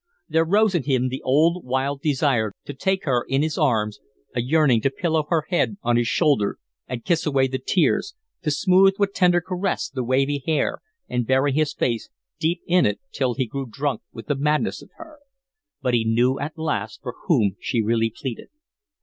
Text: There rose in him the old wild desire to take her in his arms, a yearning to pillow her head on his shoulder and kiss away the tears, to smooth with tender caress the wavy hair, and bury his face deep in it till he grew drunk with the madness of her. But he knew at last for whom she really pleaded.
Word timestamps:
There 0.27 0.43
rose 0.45 0.73
in 0.73 0.81
him 0.85 1.09
the 1.09 1.21
old 1.21 1.63
wild 1.63 2.01
desire 2.01 2.53
to 2.65 2.73
take 2.73 3.03
her 3.03 3.23
in 3.29 3.43
his 3.43 3.55
arms, 3.55 3.99
a 4.35 4.41
yearning 4.41 4.81
to 4.81 4.89
pillow 4.89 5.25
her 5.29 5.45
head 5.49 5.77
on 5.83 5.95
his 5.95 6.07
shoulder 6.07 6.57
and 6.87 7.05
kiss 7.05 7.27
away 7.27 7.47
the 7.47 7.59
tears, 7.59 8.15
to 8.41 8.49
smooth 8.49 8.95
with 8.97 9.13
tender 9.13 9.39
caress 9.41 9.91
the 9.91 10.03
wavy 10.03 10.41
hair, 10.47 10.79
and 11.07 11.27
bury 11.27 11.53
his 11.53 11.75
face 11.75 12.09
deep 12.39 12.61
in 12.65 12.87
it 12.87 12.99
till 13.11 13.35
he 13.35 13.45
grew 13.45 13.67
drunk 13.69 14.01
with 14.11 14.25
the 14.25 14.33
madness 14.35 14.81
of 14.81 14.89
her. 14.97 15.19
But 15.83 15.93
he 15.93 16.03
knew 16.03 16.39
at 16.39 16.57
last 16.57 17.03
for 17.03 17.13
whom 17.27 17.55
she 17.59 17.83
really 17.83 18.09
pleaded. 18.09 18.47